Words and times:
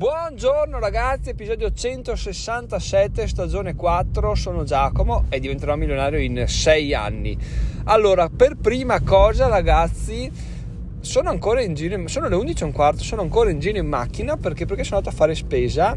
Buongiorno 0.00 0.78
ragazzi, 0.78 1.28
episodio 1.28 1.70
167, 1.74 3.26
stagione 3.28 3.74
4, 3.74 4.34
sono 4.34 4.64
Giacomo 4.64 5.26
e 5.28 5.40
diventerò 5.40 5.76
milionario 5.76 6.18
in 6.18 6.44
6 6.46 6.94
anni. 6.94 7.36
Allora, 7.84 8.30
per 8.34 8.56
prima 8.56 9.02
cosa 9.02 9.46
ragazzi, 9.48 10.32
sono 11.00 11.28
ancora 11.28 11.60
in 11.60 11.74
giro, 11.74 12.08
sono 12.08 12.28
le 12.28 12.34
11 12.34 12.62
e 12.62 12.64
un 12.64 12.72
quarto, 12.72 13.02
sono 13.02 13.20
ancora 13.20 13.50
in 13.50 13.58
giro 13.58 13.76
in 13.76 13.88
macchina 13.88 14.38
perché, 14.38 14.64
perché 14.64 14.84
sono 14.84 14.96
andato 14.96 15.14
a 15.14 15.18
fare 15.18 15.34
spesa 15.34 15.94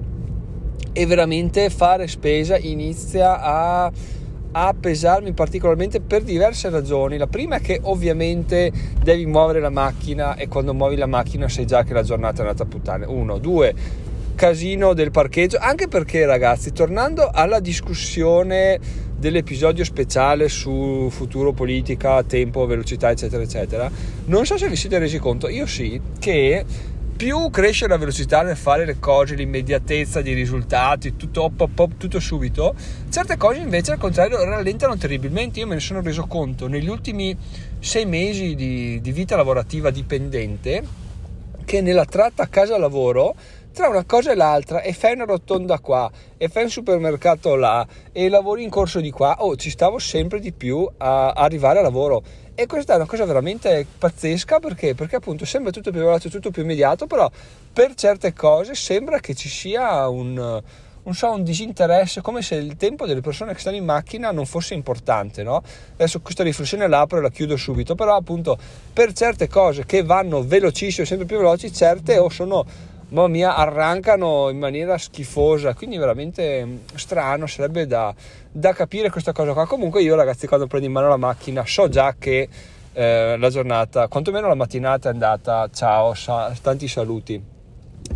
e 0.92 1.06
veramente 1.06 1.70
fare 1.70 2.06
spesa 2.10 2.58
inizia 2.58 3.42
a 3.42 3.90
a 4.54 4.74
pesarmi 4.80 5.34
particolarmente 5.34 6.00
per 6.00 6.24
diverse 6.24 6.70
ragioni. 6.70 7.18
La 7.18 7.28
prima 7.28 7.58
è 7.58 7.62
che 7.62 7.80
ovviamente 7.84 8.72
devi 9.02 9.26
muovere 9.26 9.60
la 9.60 9.70
macchina 9.70 10.36
e 10.36 10.48
quando 10.48 10.74
muovi 10.74 10.96
la 10.96 11.08
macchina 11.08 11.50
sai 11.50 11.66
già 11.66 11.84
che 11.84 11.94
la 11.94 12.04
giornata 12.04 12.38
è 12.38 12.46
andata 12.46 12.64
a 12.64 12.66
puttane. 12.66 13.06
Uno, 13.06 13.38
due, 13.40 13.74
casino 14.36 14.94
del 14.94 15.12
parcheggio, 15.12 15.58
anche 15.60 15.88
perché 15.88 16.26
ragazzi, 16.26 16.72
tornando 16.72 17.30
alla 17.32 17.60
discussione 17.60 18.80
dell'episodio 19.18 19.84
speciale 19.86 20.50
su 20.50 21.08
futuro 21.10 21.54
politica, 21.54 22.24
tempo, 22.24 22.66
velocità, 22.66 23.10
eccetera, 23.10 23.42
eccetera, 23.42 23.90
non 24.26 24.46
so 24.46 24.58
se 24.58 24.68
vi 24.68 24.76
siete 24.76 25.00
resi 25.00 25.18
conto, 25.18 25.48
io 25.48 25.66
sì, 25.66 26.00
che 26.20 26.66
più 27.24 27.50
cresce 27.52 27.88
la 27.88 27.96
velocità 27.96 28.42
nel 28.42 28.58
fare 28.58 28.84
le 28.84 29.00
cose, 29.00 29.36
l'immediatezza 29.36 30.22
dei 30.22 30.34
risultati, 30.34 31.16
tutto, 31.16 31.50
pop, 31.56 31.70
pop, 31.74 31.92
tutto 31.96 32.20
subito, 32.20 32.76
certe 33.10 33.38
cose 33.38 33.60
invece 33.60 33.94
al 33.94 33.98
contrario 33.98 34.44
rallentano 34.44 34.98
terribilmente. 34.98 35.62
Io 35.62 35.68
me 35.68 35.76
ne 35.76 35.80
sono 35.80 36.02
reso 36.02 36.26
conto 36.26 36.68
negli 36.68 36.90
ultimi 36.90 37.34
sei 37.80 38.06
mesi 38.06 38.56
di, 38.56 39.00
di 39.00 39.12
vita 39.14 39.38
lavorativa 39.38 39.90
dipendente 39.90 41.03
che 41.64 41.82
nella 41.82 42.06
tratta 42.06 42.48
casa-lavoro 42.48 43.36
tra 43.74 43.88
una 43.88 44.04
cosa 44.06 44.32
e 44.32 44.36
l'altra 44.36 44.82
e 44.82 44.94
fai 44.94 45.14
una 45.14 45.26
rotonda 45.26 45.80
qua 45.80 46.10
e 46.38 46.48
fai 46.48 46.64
un 46.64 46.70
supermercato 46.70 47.56
là 47.56 47.86
e 48.12 48.30
lavori 48.30 48.64
in 48.64 48.70
corso 48.70 49.00
di 49.00 49.10
qua, 49.10 49.38
oh, 49.40 49.56
ci 49.56 49.72
stavo 49.72 49.98
sempre 49.98 50.40
di 50.40 50.52
più 50.52 50.88
a 50.98 51.32
arrivare 51.32 51.80
a 51.80 51.82
lavoro. 51.82 52.22
E 52.56 52.68
questa 52.68 52.94
è 52.94 52.96
una 52.98 53.08
cosa 53.08 53.26
veramente 53.26 53.86
pazzesca 53.98 54.60
perché, 54.60 54.94
perché 54.94 55.16
appunto 55.16 55.44
sembra 55.44 55.72
tutto 55.72 55.90
più 55.90 56.02
veloce, 56.02 56.30
tutto 56.30 56.52
più 56.52 56.62
immediato, 56.62 57.08
però 57.08 57.30
per 57.74 57.96
certe 57.96 58.32
cose 58.34 58.76
sembra 58.76 59.20
che 59.20 59.34
ci 59.34 59.50
sia 59.50 60.08
un, 60.08 60.62
un, 61.04 61.14
so, 61.14 61.32
un 61.32 61.44
disinteresse, 61.44 62.22
come 62.22 62.42
se 62.42 62.56
il 62.56 62.76
tempo 62.78 63.06
delle 63.06 63.22
persone 63.22 63.54
che 63.54 63.60
stanno 63.60 63.76
in 63.76 63.86
macchina 63.86 64.32
non 64.32 64.46
fosse 64.46 64.74
importante, 64.74 65.44
no? 65.44 65.62
Adesso 65.94 66.22
questa 66.22 66.44
riflessione 66.44 66.88
l'apro 66.88 67.20
e 67.20 67.22
la 67.22 67.30
chiudo 67.30 67.58
subito, 67.58 67.96
però 67.96 68.16
appunto 68.16 68.58
per 68.92 69.14
certe 69.14 69.48
cose 69.48 69.86
che 69.86 70.04
vanno 70.04 70.44
velocissime, 70.44 71.06
sempre 71.06 71.26
più 71.26 71.38
veloci, 71.38 71.72
certe 71.74 72.18
o 72.18 72.30
sono 72.30 72.66
mamma 73.10 73.28
mia, 73.28 73.56
arrancano 73.56 74.50
in 74.50 74.58
maniera 74.58 74.98
schifosa, 74.98 75.74
quindi 75.74 75.98
veramente 75.98 76.66
mm, 76.66 76.78
strano, 76.96 77.48
sarebbe 77.48 77.86
da, 77.86 78.14
da, 78.52 78.74
capire 78.74 79.10
questa 79.10 79.32
cosa 79.32 79.54
qua. 79.54 79.68
Comunque 79.68 80.02
io 80.02 80.16
ragazzi 80.16 80.48
quando 80.48 80.68
prendo 80.68 80.88
in 80.88 80.94
mano 80.94 81.08
la 81.10 81.18
macchina 81.18 81.64
so 81.66 81.88
già 81.90 82.16
che 82.18 82.50
eh, 82.94 83.38
la 83.38 83.50
giornata, 83.50 84.08
quantomeno 84.08 84.48
la 84.48 84.56
mattinata 84.56 85.10
è 85.10 85.12
andata, 85.12 85.70
ciao, 85.72 86.14
sa, 86.14 86.54
tanti 86.62 86.88
saluti. 86.88 87.53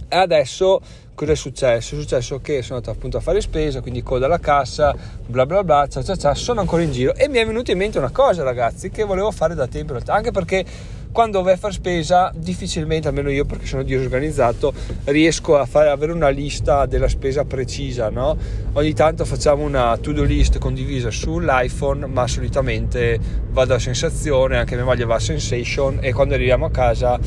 Adesso 0.09 0.81
cosa 1.13 1.31
è 1.31 1.35
successo? 1.35 1.95
È 1.95 1.99
successo 1.99 2.39
che 2.39 2.61
sono 2.61 2.77
andato 2.77 2.95
appunto 2.95 3.17
a 3.17 3.19
fare 3.19 3.41
spesa, 3.41 3.81
quindi 3.81 4.03
coda 4.03 4.25
alla 4.25 4.39
cassa, 4.39 4.95
bla 5.25 5.45
bla 5.45 5.63
bla, 5.63 5.87
cia 5.89 6.03
cia 6.03 6.15
cia, 6.15 6.33
sono 6.35 6.61
ancora 6.61 6.83
in 6.83 6.91
giro 6.91 7.13
e 7.15 7.27
mi 7.27 7.39
è 7.39 7.45
venuta 7.45 7.71
in 7.71 7.77
mente 7.77 7.97
una 7.97 8.11
cosa 8.11 8.43
ragazzi 8.43 8.89
che 8.89 9.03
volevo 9.03 9.31
fare 9.31 9.55
da 9.55 9.67
tempo, 9.67 9.97
anche 10.05 10.31
perché 10.31 10.65
quando 11.11 11.41
vai 11.41 11.53
a 11.53 11.57
fare 11.57 11.73
spesa 11.73 12.31
difficilmente, 12.35 13.07
almeno 13.07 13.31
io 13.31 13.43
perché 13.43 13.65
sono 13.65 13.81
disorganizzato, 13.81 14.71
riesco 15.05 15.57
a 15.57 15.65
fare, 15.65 15.89
avere 15.89 16.11
una 16.11 16.29
lista 16.29 16.85
della 16.85 17.07
spesa 17.07 17.43
precisa, 17.43 18.09
no? 18.09 18.37
Ogni 18.73 18.93
tanto 18.93 19.25
facciamo 19.25 19.63
una 19.63 19.97
to-do 19.97 20.21
list 20.21 20.59
condivisa 20.59 21.09
sull'iPhone, 21.09 22.05
ma 22.05 22.27
solitamente 22.27 23.19
vado 23.49 23.73
a 23.73 23.79
sensazione, 23.79 24.57
anche 24.57 24.75
mia 24.75 24.83
moglie 24.83 25.05
va 25.05 25.15
a 25.15 25.19
sensation 25.19 25.97
e 26.01 26.13
quando 26.13 26.35
arriviamo 26.35 26.65
a 26.65 26.69
casa 26.69 27.19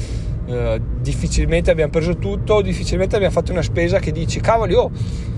eh, 0.51 0.81
difficilmente 1.01 1.71
abbiamo 1.71 1.91
preso 1.91 2.17
tutto, 2.17 2.61
difficilmente 2.61 3.15
abbiamo 3.15 3.33
fatto 3.33 3.53
una 3.53 3.63
spesa 3.63 3.99
che 3.99 4.11
dici 4.11 4.41
cavoli 4.41 4.75
oh 4.75 4.91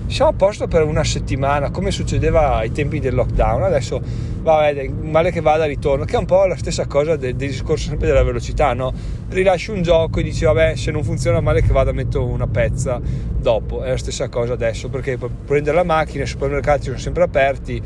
siamo 0.07 0.31
a 0.31 0.33
posto 0.33 0.67
per 0.67 0.83
una 0.83 1.03
settimana 1.03 1.71
come 1.71 1.91
succedeva 1.91 2.55
ai 2.55 2.71
tempi 2.71 2.99
del 2.99 3.13
lockdown 3.13 3.63
adesso 3.63 4.01
vabbè 4.41 4.89
male 4.89 5.31
che 5.31 5.39
vada 5.39 5.65
ritorno 5.65 6.03
che 6.05 6.15
è 6.15 6.17
un 6.19 6.25
po' 6.25 6.45
la 6.45 6.57
stessa 6.57 6.87
cosa 6.87 7.15
del, 7.15 7.35
del 7.35 7.49
discorso 7.49 7.89
sempre 7.89 8.07
della 8.07 8.23
velocità 8.23 8.73
no? 8.73 8.91
rilasci 9.29 9.71
un 9.71 9.81
gioco 9.81 10.19
e 10.19 10.23
dici 10.23 10.45
vabbè 10.45 10.75
se 10.75 10.91
non 10.91 11.03
funziona 11.03 11.39
male 11.39 11.61
che 11.61 11.71
vada 11.71 11.91
metto 11.91 12.25
una 12.25 12.47
pezza 12.47 12.99
dopo 13.01 13.83
è 13.83 13.89
la 13.89 13.97
stessa 13.97 14.29
cosa 14.29 14.53
adesso 14.53 14.89
perché 14.89 15.17
per 15.17 15.29
prendere 15.45 15.77
la 15.77 15.83
macchina 15.83 16.23
i 16.23 16.27
supermercati 16.27 16.85
sono 16.85 16.97
sempre 16.97 17.23
aperti 17.23 17.81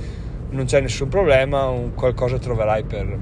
non 0.50 0.66
c'è 0.66 0.82
nessun 0.82 1.10
problema 1.10 1.72
qualcosa 1.94 2.38
troverai 2.40 2.84
per, 2.84 3.18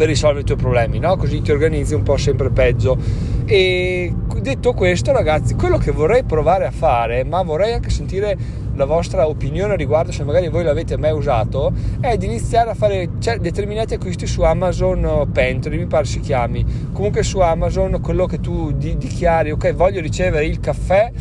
per 0.00 0.08
risolvere 0.08 0.40
i 0.40 0.44
tuoi 0.44 0.56
problemi, 0.56 0.98
no? 0.98 1.14
così 1.18 1.42
ti 1.42 1.52
organizzi 1.52 1.92
un 1.92 2.02
po' 2.02 2.16
sempre 2.16 2.48
peggio. 2.48 2.96
E 3.44 4.10
detto 4.40 4.72
questo, 4.72 5.12
ragazzi, 5.12 5.54
quello 5.54 5.76
che 5.76 5.90
vorrei 5.90 6.22
provare 6.22 6.64
a 6.64 6.70
fare, 6.70 7.22
ma 7.22 7.42
vorrei 7.42 7.74
anche 7.74 7.90
sentire 7.90 8.34
la 8.76 8.86
vostra 8.86 9.28
opinione 9.28 9.76
riguardo, 9.76 10.10
se 10.10 10.24
magari 10.24 10.48
voi 10.48 10.64
l'avete 10.64 10.96
mai 10.96 11.12
usato, 11.12 11.70
è 12.00 12.16
di 12.16 12.24
iniziare 12.24 12.70
a 12.70 12.74
fare 12.74 13.10
determinati 13.18 13.92
acquisti 13.92 14.26
su 14.26 14.40
Amazon 14.40 15.28
Pantry, 15.34 15.76
mi 15.76 15.86
pare 15.86 16.06
si 16.06 16.20
chiami. 16.20 16.64
Comunque 16.94 17.22
su 17.22 17.40
Amazon 17.40 18.00
quello 18.00 18.24
che 18.24 18.40
tu 18.40 18.72
dichiari, 18.72 19.50
ok, 19.50 19.74
voglio 19.74 20.00
ricevere 20.00 20.46
il 20.46 20.60
caffè 20.60 21.12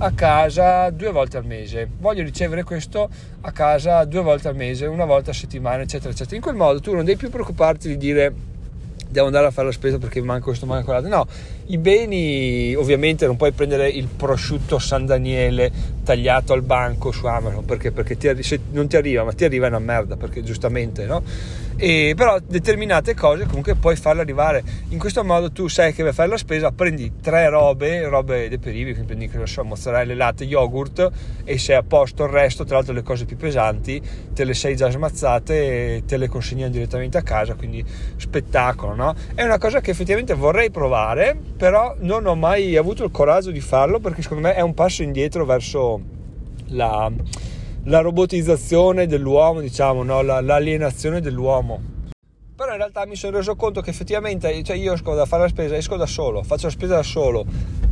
a 0.00 0.12
casa 0.12 0.90
due 0.90 1.10
volte 1.10 1.38
al 1.38 1.44
mese. 1.44 1.88
Voglio 1.98 2.22
ricevere 2.22 2.62
questo 2.62 3.08
a 3.40 3.50
casa 3.50 4.04
due 4.04 4.22
volte 4.22 4.46
al 4.46 4.54
mese, 4.54 4.86
una 4.86 5.04
volta 5.04 5.32
a 5.32 5.34
settimana, 5.34 5.82
eccetera, 5.82 6.10
eccetera. 6.10 6.36
In 6.36 6.42
quel 6.42 6.54
modo 6.54 6.80
tu 6.80 6.94
non 6.94 7.04
devi 7.04 7.18
più 7.18 7.30
preoccuparti 7.30 7.88
di 7.88 7.96
dire 7.96 8.32
devo 9.08 9.26
andare 9.26 9.46
a 9.46 9.50
fare 9.50 9.68
la 9.68 9.72
spesa 9.72 9.98
perché 9.98 10.20
manca 10.22 10.44
questo, 10.44 10.66
manca 10.66 10.84
quell'altro. 10.84 11.10
No, 11.10 11.26
i 11.70 11.78
beni 11.78 12.74
ovviamente 12.74 13.26
non 13.26 13.36
puoi 13.36 13.52
prendere 13.52 13.88
il 13.88 14.06
prosciutto 14.06 14.78
San 14.78 15.04
Daniele 15.04 15.70
tagliato 16.02 16.54
al 16.54 16.62
banco 16.62 17.12
su 17.12 17.26
Amazon 17.26 17.64
perché, 17.66 17.92
perché 17.92 18.16
ti, 18.16 18.42
se 18.42 18.60
non 18.70 18.88
ti 18.88 18.96
arriva, 18.96 19.24
ma 19.24 19.32
ti 19.32 19.44
arriva 19.44 19.66
una 19.66 19.78
merda 19.78 20.16
perché 20.16 20.42
giustamente 20.42 21.04
no? 21.04 21.22
E 21.80 22.14
però 22.16 22.38
determinate 22.44 23.14
cose 23.14 23.44
comunque 23.44 23.74
puoi 23.74 23.94
farle 23.94 24.22
arrivare. 24.22 24.64
In 24.88 24.98
questo 24.98 25.22
modo 25.22 25.52
tu 25.52 25.68
sai 25.68 25.92
che 25.92 26.02
a 26.02 26.12
fare 26.12 26.28
la 26.28 26.36
spesa 26.38 26.72
prendi 26.72 27.20
tre 27.20 27.48
robe 27.50 28.08
robe 28.08 28.48
deperibili 28.48 28.92
quindi 28.92 29.06
prendi 29.06 29.28
che 29.28 29.36
non 29.36 29.46
so 29.46 29.62
mozzarella 29.62 30.14
latte 30.14 30.44
yogurt 30.44 31.10
e 31.44 31.58
sei 31.58 31.76
a 31.76 31.82
posto. 31.82 32.24
Il 32.24 32.30
resto 32.30 32.64
tra 32.64 32.76
l'altro 32.76 32.94
le 32.94 33.02
cose 33.02 33.26
più 33.26 33.36
pesanti 33.36 34.02
te 34.32 34.44
le 34.44 34.54
sei 34.54 34.74
già 34.74 34.90
smazzate 34.90 35.96
e 35.96 36.02
te 36.06 36.16
le 36.16 36.28
consegnano 36.28 36.72
direttamente 36.72 37.18
a 37.18 37.22
casa 37.22 37.54
quindi 37.54 37.84
spettacolo 38.16 38.94
no? 38.94 39.14
è 39.34 39.42
una 39.42 39.58
cosa 39.58 39.80
che 39.80 39.90
effettivamente 39.90 40.34
vorrei 40.34 40.70
provare 40.70 41.36
però 41.58 41.94
non 41.98 42.24
ho 42.24 42.36
mai 42.36 42.76
avuto 42.76 43.04
il 43.04 43.10
coraggio 43.10 43.50
di 43.50 43.60
farlo 43.60 43.98
perché 43.98 44.22
secondo 44.22 44.46
me 44.46 44.54
è 44.54 44.60
un 44.60 44.72
passo 44.72 45.02
indietro 45.02 45.44
verso 45.44 46.00
la 46.68 47.10
la 47.88 48.00
robotizzazione 48.00 49.06
dell'uomo, 49.06 49.60
diciamo, 49.60 50.02
no? 50.02 50.20
la, 50.20 50.40
l'alienazione 50.40 51.20
dell'uomo. 51.20 51.96
Però 52.54 52.72
in 52.72 52.76
realtà 52.76 53.06
mi 53.06 53.16
sono 53.16 53.36
reso 53.36 53.56
conto 53.56 53.80
che 53.80 53.90
effettivamente 53.90 54.62
cioè 54.62 54.76
io 54.76 54.92
esco 54.92 55.14
da 55.14 55.24
fare 55.26 55.42
la 55.42 55.48
spesa, 55.48 55.76
esco 55.76 55.96
da 55.96 56.06
solo, 56.06 56.42
faccio 56.42 56.66
la 56.66 56.72
spesa 56.72 56.94
da 56.96 57.02
solo, 57.02 57.44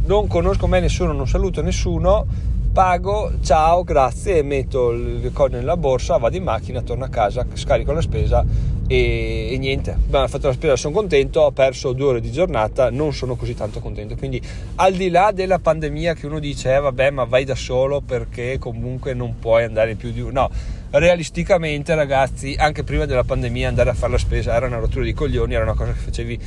non 0.04 0.26
conosco 0.26 0.66
mai 0.66 0.80
nessuno, 0.80 1.12
non 1.12 1.28
saluto 1.28 1.62
nessuno, 1.62 2.26
pago, 2.72 3.32
ciao, 3.40 3.84
grazie, 3.84 4.42
metto 4.42 4.90
le 4.90 5.30
cose 5.32 5.56
nella 5.56 5.76
borsa, 5.76 6.18
vado 6.18 6.36
in 6.36 6.42
macchina, 6.42 6.82
torno 6.82 7.04
a 7.04 7.08
casa, 7.08 7.46
scarico 7.54 7.92
la 7.92 8.00
spesa 8.00 8.44
e, 8.88 9.48
e 9.52 9.58
niente, 9.58 9.96
ho 10.10 10.28
fatto 10.28 10.46
la 10.46 10.52
spesa, 10.52 10.76
sono 10.76 10.94
contento, 10.94 11.40
ho 11.40 11.50
perso 11.50 11.92
due 11.92 12.06
ore 12.06 12.20
di 12.20 12.30
giornata, 12.30 12.90
non 12.90 13.12
sono 13.12 13.34
così 13.34 13.54
tanto 13.54 13.80
contento. 13.80 14.14
Quindi 14.14 14.40
al 14.76 14.94
di 14.94 15.08
là 15.08 15.32
della 15.32 15.58
pandemia 15.58 16.14
che 16.14 16.26
uno 16.26 16.38
dice, 16.38 16.74
eh, 16.74 16.80
vabbè, 16.80 17.10
ma 17.10 17.24
vai 17.24 17.44
da 17.44 17.54
solo 17.54 18.00
perché 18.00 18.58
comunque 18.58 19.14
non 19.14 19.38
puoi 19.38 19.64
andare 19.64 19.94
più 19.94 20.12
di 20.12 20.20
uno. 20.20 20.32
No, 20.32 20.50
realisticamente 20.90 21.94
ragazzi, 21.94 22.54
anche 22.56 22.84
prima 22.84 23.06
della 23.06 23.24
pandemia 23.24 23.68
andare 23.68 23.90
a 23.90 23.94
fare 23.94 24.12
la 24.12 24.18
spesa 24.18 24.54
era 24.54 24.66
una 24.66 24.78
rottura 24.78 25.04
di 25.04 25.12
coglioni, 25.12 25.54
era 25.54 25.64
una 25.64 25.74
cosa 25.74 25.92
che 25.92 25.98
facevi 25.98 26.38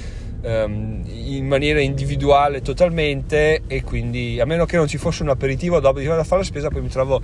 um, 0.43 1.03
in 1.05 1.47
maniera 1.47 1.81
individuale 1.81 2.61
totalmente 2.61 3.63
e 3.67 3.83
quindi 3.83 4.39
a 4.39 4.45
meno 4.45 4.65
che 4.65 4.77
non 4.77 4.87
ci 4.87 4.97
fosse 4.97 5.23
un 5.23 5.29
aperitivo 5.29 5.79
dopo 5.79 5.99
di 5.99 6.05
andare 6.05 6.21
a 6.21 6.25
fare 6.25 6.41
la 6.41 6.47
spesa, 6.47 6.69
poi 6.69 6.81
mi 6.81 6.89
trovo 6.89 7.21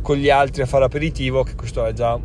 con 0.00 0.16
gli 0.16 0.30
altri 0.30 0.62
a 0.62 0.66
fare 0.66 0.84
aperitivo, 0.84 1.42
che 1.42 1.54
questo 1.54 1.84
è 1.84 1.92
già 1.92 2.18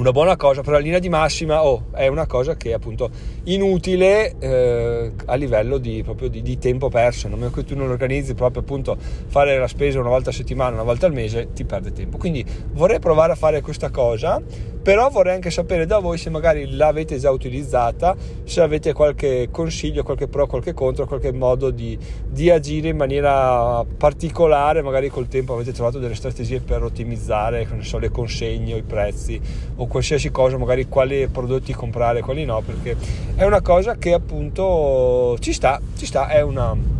una 0.00 0.12
buona 0.12 0.34
cosa, 0.36 0.62
però 0.62 0.76
la 0.76 0.82
linea 0.82 0.98
di 0.98 1.10
massima 1.10 1.62
oh, 1.62 1.88
è 1.92 2.06
una 2.06 2.26
cosa 2.26 2.56
che 2.56 2.70
è 2.70 2.72
appunto 2.72 3.10
inutile 3.44 4.34
eh, 4.38 5.12
a 5.26 5.34
livello 5.34 5.76
di, 5.76 6.02
proprio 6.02 6.30
di, 6.30 6.40
di, 6.40 6.56
tempo 6.56 6.88
perso, 6.88 7.26
a 7.26 7.30
meno 7.30 7.50
che 7.50 7.64
tu 7.64 7.76
non 7.76 7.90
organizzi 7.90 8.34
proprio 8.34 8.62
appunto 8.62 8.96
fare 9.26 9.58
la 9.58 9.68
spesa 9.68 10.00
una 10.00 10.08
volta 10.08 10.30
a 10.30 10.32
settimana, 10.32 10.72
una 10.72 10.84
volta 10.84 11.04
al 11.04 11.12
mese, 11.12 11.52
ti 11.52 11.66
perde 11.66 11.92
tempo. 11.92 12.16
Quindi 12.16 12.42
vorrei 12.72 12.98
provare 12.98 13.32
a 13.32 13.36
fare 13.36 13.60
questa 13.60 13.90
cosa 13.90 14.40
però 14.82 15.10
vorrei 15.10 15.34
anche 15.34 15.50
sapere 15.50 15.86
da 15.86 15.98
voi 15.98 16.16
se 16.16 16.30
magari 16.30 16.74
l'avete 16.74 17.18
già 17.18 17.30
utilizzata, 17.30 18.16
se 18.44 18.60
avete 18.60 18.92
qualche 18.92 19.48
consiglio, 19.50 20.02
qualche 20.02 20.26
pro, 20.26 20.46
qualche 20.46 20.72
contro, 20.72 21.06
qualche 21.06 21.32
modo 21.32 21.70
di, 21.70 21.98
di 22.26 22.50
agire 22.50 22.88
in 22.88 22.96
maniera 22.96 23.84
particolare, 23.84 24.82
magari 24.82 25.08
col 25.08 25.28
tempo 25.28 25.54
avete 25.54 25.72
trovato 25.72 25.98
delle 25.98 26.14
strategie 26.14 26.60
per 26.60 26.82
ottimizzare 26.82 27.68
so, 27.80 27.98
le 27.98 28.10
consegne 28.10 28.74
o 28.74 28.76
i 28.76 28.82
prezzi 28.82 29.40
o 29.76 29.86
qualsiasi 29.86 30.30
cosa, 30.30 30.56
magari 30.56 30.88
quali 30.88 31.28
prodotti 31.28 31.74
comprare, 31.74 32.22
quali 32.22 32.44
no, 32.44 32.62
perché 32.64 32.96
è 33.34 33.44
una 33.44 33.60
cosa 33.60 33.96
che 33.96 34.12
appunto 34.12 35.36
ci 35.40 35.52
sta, 35.52 35.80
ci 35.96 36.06
sta, 36.06 36.28
è 36.28 36.40
una 36.40 36.99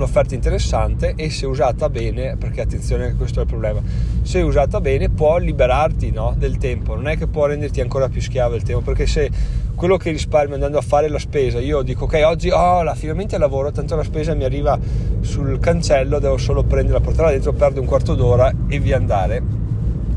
un'offerta 0.00 0.34
interessante 0.34 1.12
e 1.14 1.30
se 1.30 1.46
usata 1.46 1.88
bene, 1.90 2.36
perché 2.36 2.62
attenzione 2.62 3.08
che 3.08 3.14
questo 3.14 3.40
è 3.40 3.42
il 3.42 3.48
problema, 3.48 3.80
se 4.22 4.40
usata 4.40 4.80
bene 4.80 5.10
può 5.10 5.36
liberarti 5.38 6.10
no, 6.10 6.34
del 6.36 6.56
tempo, 6.56 6.94
non 6.94 7.08
è 7.08 7.16
che 7.16 7.26
può 7.26 7.46
renderti 7.46 7.80
ancora 7.80 8.08
più 8.08 8.20
schiavo 8.20 8.52
del 8.52 8.62
tempo, 8.62 8.82
perché 8.82 9.06
se 9.06 9.30
quello 9.74 9.96
che 9.96 10.10
risparmio 10.10 10.54
andando 10.54 10.78
a 10.78 10.82
fare 10.82 11.08
la 11.08 11.18
spesa, 11.18 11.58
io 11.58 11.82
dico 11.82 12.04
ok 12.04 12.22
oggi 12.24 12.50
oh, 12.50 12.82
là, 12.82 12.94
finalmente 12.94 13.38
lavoro, 13.38 13.70
tanto 13.70 13.94
la 13.96 14.02
spesa 14.02 14.34
mi 14.34 14.44
arriva 14.44 14.78
sul 15.20 15.58
cancello, 15.58 16.18
devo 16.18 16.38
solo 16.38 16.64
prenderla, 16.64 17.00
portarla 17.00 17.30
dentro, 17.30 17.52
perdo 17.52 17.80
un 17.80 17.86
quarto 17.86 18.14
d'ora 18.14 18.52
e 18.68 18.78
via 18.78 18.96
andare. 18.96 19.58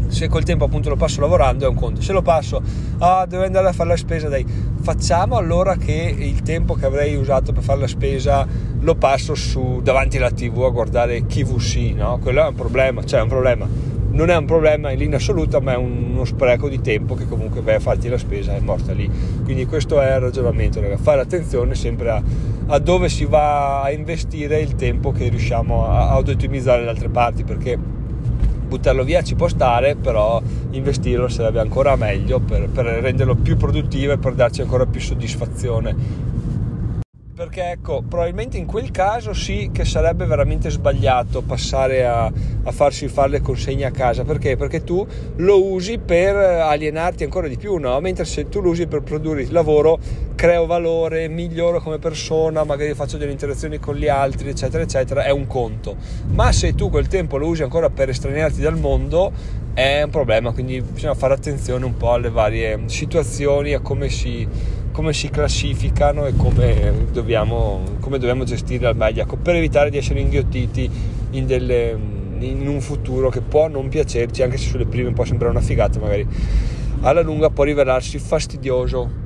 Se 0.08 0.28
col 0.28 0.44
tempo 0.44 0.66
appunto 0.66 0.90
lo 0.90 0.96
passo 0.96 1.22
lavorando 1.22 1.66
è 1.66 1.68
un 1.68 1.76
conto, 1.76 2.02
se 2.02 2.12
lo 2.12 2.22
passo, 2.22 2.62
ah 3.00 3.26
devo 3.26 3.44
andare 3.44 3.68
a 3.68 3.72
fare 3.74 3.90
la 3.90 3.98
spesa, 3.98 4.28
dai, 4.28 4.46
facciamo 4.82 5.38
allora 5.38 5.76
che 5.76 6.14
il 6.16 6.42
tempo 6.42 6.76
che 6.76 6.86
avrei 6.86 7.16
usato 7.16 7.52
per 7.52 7.64
fare 7.64 7.80
la 7.80 7.88
spesa 7.88 8.46
lo 8.84 8.96
passo 8.96 9.34
su 9.34 9.80
davanti 9.82 10.18
alla 10.18 10.32
tv 10.32 10.64
a 10.64 10.70
guardare 10.70 11.26
KVC, 11.26 11.94
no? 11.96 12.20
Quello 12.22 12.44
è 12.44 12.48
un 12.48 12.56
problema, 12.56 13.04
cioè 13.04 13.20
è 13.20 13.24
un 13.24 13.30
problema. 13.30 13.68
Non 14.12 14.30
è 14.30 14.36
un 14.36 14.46
problema 14.46 14.92
in 14.92 15.00
linea 15.00 15.18
assoluta, 15.18 15.60
ma 15.60 15.74
è 15.74 15.78
uno 15.78 16.24
spreco 16.26 16.68
di 16.68 16.82
tempo 16.82 17.16
che 17.16 17.26
comunque 17.26 17.62
vai 17.62 17.76
a 17.76 17.80
farti 17.80 18.10
la 18.10 18.18
spesa 18.18 18.54
è 18.54 18.60
morta 18.60 18.92
lì. 18.92 19.10
Quindi 19.44 19.66
questo 19.66 20.00
è 20.02 20.14
il 20.14 20.20
ragionamento, 20.20 20.82
raga. 20.82 20.98
Fare 20.98 21.22
attenzione 21.22 21.76
sempre 21.76 22.10
a, 22.10 22.22
a 22.68 22.80
dove 22.80 23.10
si 23.10 23.26
va 23.26 23.82
a 23.82 23.92
investire 23.92 24.60
il 24.60 24.76
tempo 24.76 25.12
che 25.12 25.30
riusciamo 25.30 25.88
a, 25.88 26.12
ad 26.12 26.28
ottimizzare 26.28 26.84
da 26.84 26.92
altre 26.92 27.08
parti, 27.08 27.44
perché 27.44 27.76
buttarlo 27.78 29.04
via 29.04 29.24
ci 29.24 29.36
può 29.36 29.48
stare, 29.48 29.96
però 29.96 30.42
investirlo 30.72 31.30
sarebbe 31.30 31.62
ancora 31.62 31.96
meglio 31.96 32.40
per, 32.40 32.68
per 32.68 32.86
renderlo 32.86 33.36
più 33.36 33.56
produttivo 33.56 34.12
e 34.12 34.18
per 34.18 34.34
darci 34.34 34.62
ancora 34.62 34.86
più 34.86 35.00
soddisfazione 35.00 36.32
perché 37.36 37.72
ecco, 37.72 38.04
probabilmente 38.08 38.58
in 38.58 38.68
quel 38.68 38.92
caso 38.92 39.34
sì 39.34 39.72
che 39.74 39.86
sarebbe 39.86 40.28
veramente 40.28 40.70
sbagliato 40.70 41.42
passare 41.42 42.06
a, 42.06 42.26
a, 42.26 42.72
farsi 42.72 43.08
fare 43.08 43.30
le 43.30 43.42
consegne 43.42 43.86
a 43.86 43.92
casa, 43.92 44.24
perché? 44.24 44.56
Perché 44.56 44.84
tu 44.84 45.06
lo 45.38 45.66
usi 45.66 45.98
per 45.98 46.36
alienarti 46.36 47.24
ancora 47.24 47.48
di 47.48 47.58
più, 47.58 47.78
no? 47.78 48.00
Mentre 48.02 48.26
se 48.26 48.50
tu 48.50 48.62
lo 48.62 48.70
usi 48.70 48.86
per 48.86 49.02
produrre 49.02 49.42
il 49.42 49.52
lavoro, 49.52 49.98
creo 50.36 50.68
valore, 50.68 51.28
miglioro 51.28 51.82
come 51.82 51.98
persona, 51.98 52.64
magari 52.66 52.94
faccio 52.94 53.18
delle 53.18 53.32
interazioni 53.32 53.80
con 53.80 53.96
gli 53.96 54.08
altri, 54.08 54.50
eccetera, 54.50 54.84
eccetera, 54.84 55.24
è 55.24 55.32
un 55.32 55.48
conto. 55.48 55.96
Ma 56.28 56.52
se 56.52 56.76
tu 56.76 56.92
quel 56.92 57.08
tempo 57.08 57.38
lo 57.38 57.48
usi 57.48 57.64
ancora 57.64 57.90
per 57.90 58.10
estraniarti 58.10 58.62
dal 58.62 58.78
mondo, 58.78 59.32
è 59.74 60.04
un 60.04 60.12
problema, 60.12 60.52
quindi 60.52 60.80
bisogna 60.82 61.16
fare 61.16 61.34
attenzione 61.34 61.84
un 61.84 61.98
po' 61.98 62.12
alle 62.12 62.30
varie 62.30 62.84
situazioni, 62.86 63.74
a 63.74 63.80
come 63.80 64.08
si 64.10 64.48
come 64.94 65.12
si 65.12 65.30
classificano 65.30 66.26
e 66.28 66.36
come 66.38 67.08
dobbiamo, 67.12 67.82
come 68.00 68.20
dobbiamo 68.20 68.46
gestire 68.46 68.88
al 68.88 68.96
meglio 68.96 69.24
ecco, 69.24 69.36
per 69.36 69.56
evitare 69.56 69.90
di 69.90 69.98
essere 69.98 70.22
inghiottiti 70.22 70.90
in, 71.32 71.46
delle, 71.46 71.98
in 72.40 72.68
un 72.68 72.80
futuro 72.80 73.30
che 73.30 73.42
può 73.42 73.68
non 73.68 73.90
piacerci 73.90 74.44
anche 74.44 74.58
se 74.58 74.70
sulle 74.70 74.86
prime 74.86 75.12
può 75.12 75.26
sembrare 75.26 75.52
una 75.52 75.66
figata 75.66 76.00
magari 76.00 76.26
alla 77.02 77.22
lunga 77.22 77.50
può 77.50 77.64
rivelarsi 77.64 78.18
fastidioso. 78.18 79.22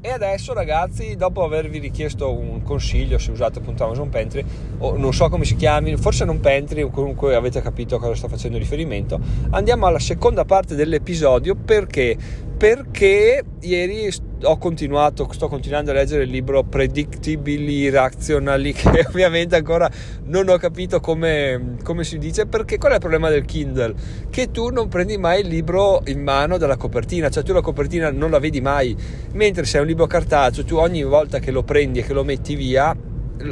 E 0.00 0.10
adesso 0.10 0.52
ragazzi, 0.54 1.16
dopo 1.16 1.42
avervi 1.42 1.80
richiesto 1.80 2.32
un 2.32 2.62
consiglio 2.62 3.18
se 3.18 3.32
usate 3.32 3.58
appunto 3.58 3.84
Amazon 3.84 4.08
Pantry, 4.08 4.44
o 4.78 4.96
non 4.96 5.12
so 5.12 5.28
come 5.28 5.44
si 5.44 5.56
chiami, 5.56 5.96
forse 5.96 6.24
non 6.24 6.38
Pantry 6.38 6.82
o 6.82 6.90
comunque 6.90 7.34
avete 7.34 7.60
capito 7.60 7.96
a 7.96 7.98
cosa 7.98 8.14
sto 8.14 8.28
facendo 8.28 8.58
riferimento, 8.58 9.18
andiamo 9.50 9.86
alla 9.86 9.98
seconda 9.98 10.44
parte 10.44 10.76
dell'episodio 10.76 11.56
perché? 11.56 12.16
Perché 12.56 13.42
ieri 13.60 14.10
ho 14.42 14.56
continuato, 14.58 15.28
sto 15.32 15.48
continuando 15.48 15.90
a 15.90 15.94
leggere 15.94 16.24
il 16.24 16.30
libro 16.30 16.62
Predictably 16.62 17.86
Irrazionally 17.86 18.72
che 18.74 19.04
ovviamente 19.08 19.56
ancora 19.56 19.90
non 20.24 20.48
ho 20.48 20.56
capito 20.58 21.00
come, 21.00 21.76
come, 21.82 22.04
si 22.04 22.18
dice 22.18 22.46
perché 22.46 22.78
qual 22.78 22.92
è 22.92 22.94
il 22.94 23.00
problema 23.00 23.28
del 23.30 23.44
Kindle? 23.44 23.94
Che 24.30 24.50
tu 24.50 24.68
non 24.68 24.88
prendi 24.88 25.16
mai 25.16 25.40
il 25.40 25.48
libro 25.48 26.02
in 26.06 26.22
mano 26.22 26.58
dalla 26.58 26.76
copertina, 26.76 27.28
cioè 27.28 27.42
tu 27.42 27.52
la 27.52 27.60
copertina 27.60 28.10
non 28.10 28.30
la 28.30 28.38
vedi 28.38 28.60
mai, 28.60 28.96
mentre 29.32 29.64
se 29.64 29.78
è 29.78 29.80
un 29.80 29.86
libro 29.86 30.06
cartaceo 30.06 30.64
tu 30.64 30.76
ogni 30.76 31.02
volta 31.02 31.38
che 31.38 31.50
lo 31.50 31.62
prendi 31.62 32.00
e 32.00 32.02
che 32.02 32.12
lo 32.12 32.24
metti 32.24 32.54
via 32.54 32.96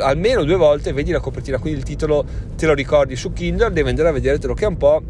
almeno 0.00 0.42
due 0.42 0.56
volte 0.56 0.92
vedi 0.92 1.12
la 1.12 1.20
copertina, 1.20 1.58
quindi 1.58 1.78
il 1.78 1.84
titolo 1.84 2.24
te 2.56 2.66
lo 2.66 2.74
ricordi 2.74 3.16
su 3.16 3.32
Kindle, 3.32 3.70
devi 3.70 3.88
andare 3.88 4.08
a 4.08 4.12
vedertelo 4.12 4.54
che 4.54 4.64
è 4.64 4.68
un 4.68 4.76
po' 4.76 5.02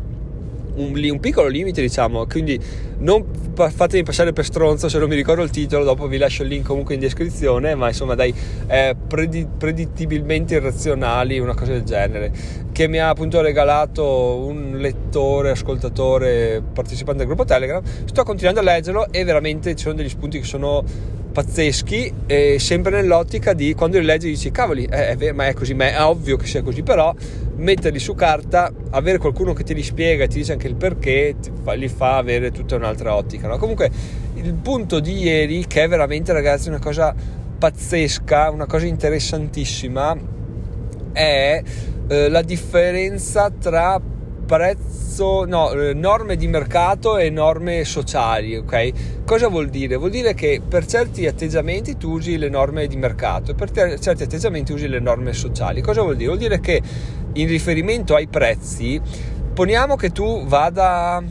un, 0.77 0.93
un, 1.11 1.21
piccolo 1.21 1.49
limite, 1.49 1.81
diciamo. 1.81 2.27
Quindi 2.27 2.59
non 2.99 3.25
fatemi 3.55 4.03
passare 4.03 4.33
per 4.33 4.45
stronzo 4.45 4.89
se 4.89 4.99
non 4.99 5.09
mi 5.09 5.15
ricordo 5.15 5.43
il 5.43 5.51
titolo. 5.51 5.85
Dopo 5.85 6.07
vi 6.07 6.19
lascio 6.19 6.43
il 6.43 6.49
link 6.49 6.67
comunque 6.67 6.95
in 6.95 7.01
descrizione. 7.01 7.75
Ma 7.75 7.89
insomma, 7.89 8.15
dai, 8.15 8.35
eh, 8.67 8.95
predi- 9.07 9.47
predittibilmente 9.57 10.55
irrazionali, 10.55 11.39
una 11.39 11.55
cosa 11.55 11.73
del 11.73 11.83
genere. 11.83 12.33
Che 12.77 12.89
mi 12.89 12.99
ha 12.99 13.09
appunto 13.09 13.41
regalato 13.41 14.37
un 14.37 14.77
lettore, 14.77 15.49
ascoltatore, 15.49 16.63
partecipante 16.75 17.21
del 17.21 17.27
gruppo 17.27 17.47
Telegram. 17.47 17.83
Sto 18.05 18.23
continuando 18.23 18.61
a 18.61 18.65
leggerlo 18.65 19.11
e 19.11 19.25
veramente 19.25 19.75
ci 19.75 19.85
sono 19.85 19.95
degli 19.95 20.11
spunti 20.11 20.41
che 20.41 20.45
sono 20.45 20.85
pazzeschi 21.33 22.13
e 22.27 22.59
sempre 22.59 23.01
nell'ottica 23.01 23.55
di 23.55 23.73
quando 23.73 23.99
li 23.99 24.05
leggi 24.05 24.29
dici 24.29 24.51
cavoli 24.51 24.85
è, 24.85 25.17
vero, 25.17 25.35
ma 25.35 25.47
è 25.47 25.55
così 25.55 25.73
ma 25.73 25.89
è 25.89 26.03
ovvio 26.03 26.37
che 26.37 26.45
sia 26.45 26.63
così 26.63 26.83
però 26.83 27.15
metterli 27.55 27.99
su 27.99 28.15
carta 28.15 28.71
avere 28.91 29.17
qualcuno 29.17 29.55
che 29.55 29.65
te 29.65 29.73
li 29.73 29.83
spiega 29.83 30.25
e 30.25 30.29
ti 30.29 30.37
dice 30.37 30.53
anche 30.53 30.69
il 30.69 30.77
perché 30.77 31.35
fa, 31.63 31.73
li 31.73 31.89
fa 31.89 32.19
avere 32.19 32.51
tutta 32.51 32.77
un'altra 32.77 33.15
ottica 33.15 33.49
no? 33.49 33.57
comunque 33.57 33.91
il 34.35 34.53
punto 34.53 35.01
di 35.01 35.17
ieri 35.17 35.67
che 35.67 35.83
è 35.83 35.89
veramente 35.89 36.35
ragazzi 36.35 36.69
una 36.69 36.79
cosa 36.79 37.15
pazzesca 37.59 38.51
una 38.51 38.67
cosa 38.67 38.85
interessantissima 38.85 40.17
è 41.13 41.63
eh, 42.09 42.29
la 42.29 42.43
differenza 42.43 43.51
tra 43.51 44.01
prezzo, 44.47 45.45
no, 45.45 45.73
eh, 45.73 45.93
norme 45.93 46.37
di 46.37 46.47
mercato 46.47 47.19
e 47.19 47.31
norme 47.31 47.85
sociali, 47.85 48.57
ok? 48.57 49.25
Cosa 49.25 49.49
vuol 49.49 49.69
dire? 49.69 49.97
Vuol 49.97 50.11
dire 50.11 50.35
che 50.35 50.63
per 50.67 50.87
certi 50.87 51.27
atteggiamenti 51.27 51.97
tu 51.97 52.13
usi 52.13 52.39
le 52.39 52.49
norme 52.49 52.87
di 52.87 52.97
mercato 52.97 53.51
e 53.51 53.55
per 53.55 53.71
te- 53.73 53.99
certi 53.99 54.23
atteggiamenti 54.23 54.73
usi 54.73 54.87
le 54.87 55.01
norme 55.01 55.33
sociali. 55.33 55.81
Cosa 55.81 56.03
vuol 56.03 56.15
dire? 56.15 56.29
Vuol 56.29 56.39
dire 56.39 56.61
che 56.61 56.81
in 57.33 57.49
riferimento 57.49 58.15
ai 58.15 58.29
prezzi, 58.29 59.01
poniamo 59.53 59.97
che 59.97 60.11
tu 60.11 60.47
vada 60.47 61.23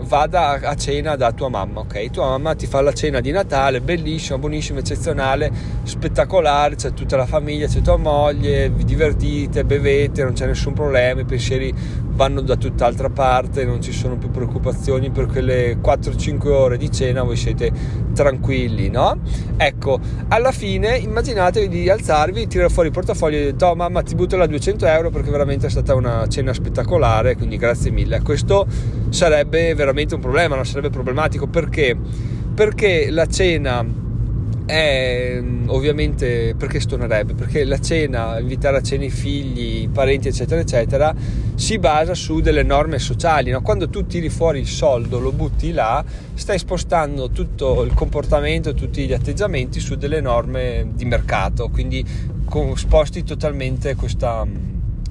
vada 0.00 0.60
a 0.60 0.74
cena 0.74 1.16
da 1.16 1.32
tua 1.32 1.48
mamma, 1.48 1.80
ok? 1.80 2.10
Tua 2.10 2.28
mamma 2.30 2.54
ti 2.54 2.66
fa 2.66 2.80
la 2.80 2.92
cena 2.92 3.20
di 3.20 3.30
Natale, 3.30 3.80
bellissima, 3.80 4.38
buonissima, 4.38 4.78
eccezionale, 4.80 5.50
spettacolare, 5.82 6.76
c'è 6.76 6.92
tutta 6.92 7.16
la 7.16 7.26
famiglia, 7.26 7.66
c'è 7.66 7.80
tua 7.80 7.96
moglie, 7.96 8.68
vi 8.70 8.84
divertite, 8.84 9.64
bevete, 9.64 10.22
non 10.22 10.32
c'è 10.32 10.46
nessun 10.46 10.72
problema, 10.72 11.20
i 11.20 11.24
pensieri 11.24 11.72
vanno 12.16 12.40
da 12.40 12.56
tutt'altra 12.56 13.10
parte, 13.10 13.64
non 13.64 13.82
ci 13.82 13.92
sono 13.92 14.16
più 14.16 14.30
preoccupazioni 14.30 15.10
per 15.10 15.26
quelle 15.26 15.76
4-5 15.76 16.48
ore 16.48 16.78
di 16.78 16.90
cena, 16.90 17.22
voi 17.22 17.36
siete 17.36 17.70
tranquilli, 18.14 18.88
no? 18.88 19.18
Ecco, 19.58 20.00
alla 20.28 20.50
fine 20.50 20.96
immaginatevi 20.96 21.68
di 21.68 21.90
alzarvi, 21.90 22.46
tirare 22.46 22.70
fuori 22.70 22.88
il 22.88 22.94
portafoglio 22.94 23.36
e 23.36 23.52
dire, 23.52 23.64
oh 23.66 23.74
mamma 23.74 24.02
ti 24.02 24.14
butto 24.14 24.36
la 24.36 24.46
200 24.46 24.86
euro 24.86 25.10
perché 25.10 25.30
veramente 25.30 25.66
è 25.66 25.70
stata 25.70 25.94
una 25.94 26.26
cena 26.26 26.54
spettacolare, 26.54 27.36
quindi 27.36 27.58
grazie 27.58 27.90
mille. 27.90 28.22
Questo 28.22 28.66
sarebbe 29.10 29.74
veramente 29.74 30.14
un 30.14 30.20
problema, 30.20 30.56
non 30.56 30.64
sarebbe 30.64 30.88
problematico 30.88 31.46
perché? 31.46 31.94
Perché 32.54 33.10
la 33.10 33.26
cena 33.26 33.84
è 34.64 35.40
ovviamente 35.66 36.54
perché 36.56 36.80
stonerebbe? 36.80 37.34
Perché 37.34 37.64
la 37.64 37.78
cena, 37.78 38.38
invitare 38.38 38.78
a 38.78 38.80
cena 38.80 39.04
i 39.04 39.10
figli, 39.10 39.82
i 39.82 39.88
parenti, 39.92 40.28
eccetera, 40.28 40.60
eccetera, 40.60 41.14
si 41.56 41.78
basa 41.78 42.14
su 42.14 42.40
delle 42.40 42.62
norme 42.62 42.98
sociali. 42.98 43.50
No? 43.50 43.62
Quando 43.62 43.88
tu 43.88 44.06
tiri 44.06 44.28
fuori 44.28 44.60
il 44.60 44.68
soldo, 44.68 45.18
lo 45.18 45.32
butti 45.32 45.72
là, 45.72 46.04
stai 46.34 46.58
spostando 46.58 47.30
tutto 47.30 47.82
il 47.82 47.92
comportamento, 47.94 48.74
tutti 48.74 49.04
gli 49.06 49.12
atteggiamenti 49.12 49.80
su 49.80 49.96
delle 49.96 50.20
norme 50.20 50.90
di 50.92 51.04
mercato, 51.04 51.68
quindi 51.68 52.04
sposti 52.74 53.24
totalmente 53.24 53.96
questa 53.96 54.46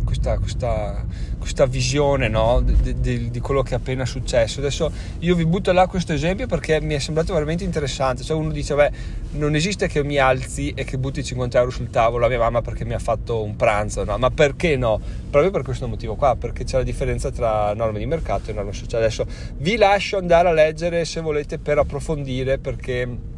questa, 0.06 0.38
questa, 0.38 1.04
questa 1.38 1.66
visione 1.66 2.30
no? 2.30 2.62
di, 2.64 3.00
di, 3.00 3.30
di, 3.30 3.40
quello 3.42 3.62
che 3.62 3.72
è 3.72 3.76
appena 3.76 4.06
successo. 4.06 4.60
Adesso 4.60 4.92
io 5.20 5.36
vi 5.36 5.46
butto 5.46 5.74
là 5.74 5.88
questo 5.88 6.14
esempio 6.14 6.48
perché 6.48 6.80
mi 6.80 6.94
è 6.94 7.00
sembrato 7.00 7.34
veramente 7.34 7.66
interessante. 7.66 8.24
Cioè 8.24 8.38
uno 8.38 8.52
dice, 8.52 8.76
beh, 8.76 8.92
non 9.32 9.56
esiste 9.56 9.88
che 9.88 10.04
mi 10.04 10.18
alzi 10.18 10.72
e 10.74 10.86
che 10.86 10.98
butti 10.98 11.24
50 11.24 11.58
euro 11.58 11.72
sul 11.72 11.90
tavolo 11.90 12.26
a 12.26 12.30
mia 12.30 12.40
mamma 12.40 12.62
perché 12.62 12.86
mi 12.86 12.94
ha 12.94 13.00
fatto 13.00 13.44
un 13.44 13.58
pranzo, 13.58 14.06
no? 14.06 14.18
Ma 14.18 14.32
perché 14.32 14.78
no? 14.78 15.02
Proprio 15.30 15.52
per 15.52 15.64
questo 15.64 15.88
motivo 15.88 16.16
qua, 16.16 16.36
perché 16.38 16.64
c'è 16.64 16.78
la 16.78 16.84
differenza 16.84 17.32
tra 17.32 17.74
norme 17.74 18.00
di 18.00 18.06
mercato 18.06 18.52
e 18.52 18.54
norme 18.54 18.72
sociali. 18.72 19.04
Adesso 19.04 19.26
vi 19.58 19.76
lascio 19.76 20.18
andare 20.18 20.48
a 20.48 20.54
leggere 20.54 21.04
se 21.04 21.20
volete 21.20 21.58
per 21.58 21.80
approfondire 21.80 22.58
perché 22.58 23.34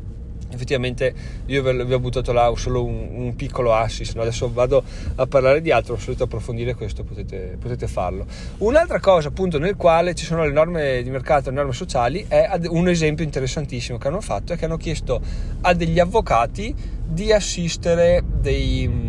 effettivamente 0.51 1.13
io 1.48 1.62
vi 1.62 1.94
ho 1.94 2.00
buttato 2.00 2.32
là 2.32 2.51
solo 2.56 2.84
un, 2.84 3.10
un 3.12 3.36
piccolo 3.36 3.74
assist 3.74 4.16
no? 4.16 4.22
adesso 4.22 4.51
vado 4.51 4.84
a 5.16 5.25
parlare 5.27 5.62
di 5.62 5.72
altro 5.72 5.98
se 5.98 6.06
volete 6.06 6.24
approfondire 6.24 6.75
questo 6.75 7.04
potete, 7.04 7.58
potete, 7.60 7.88
farlo 7.88 8.25
un'altra 8.60 9.00
cosa 9.00 9.30
appunto 9.30 9.60
nel 9.60 9.75
quale 9.75 10.13
ci 10.13 10.25
sono 10.25 10.46
le 10.46 10.51
norme 10.51 11.01
di 11.04 11.10
mercato 11.10 11.50
le 11.50 11.56
norme 11.56 11.74
sociali 11.74 12.25
è 12.27 12.50
un 12.70 12.88
esempio 12.88 13.24
interessantissimo 13.24 13.98
che 13.98 14.08
hanno 14.08 14.22
fatto 14.22 14.54
è 14.54 14.58
che 14.58 14.66
hanno 14.66 14.77
chiesto 14.77 15.20
a 15.62 15.74
degli 15.74 16.00
avvocati 16.00 16.74
di 17.08 17.32
assistere 17.32 18.24
dei 18.25 19.07